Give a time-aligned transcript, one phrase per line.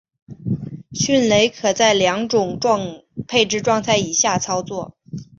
[0.93, 2.57] 迅雷可在两种
[3.27, 4.97] 配置状态以下操作。